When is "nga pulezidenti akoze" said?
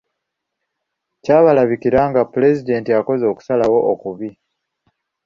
2.09-3.25